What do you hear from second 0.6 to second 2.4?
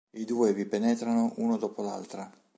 penetrano uno dopo l'altra.